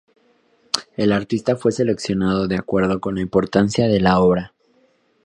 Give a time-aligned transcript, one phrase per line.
[0.97, 4.55] El artista fue seleccionado de acuerdo con la importancia de la obra.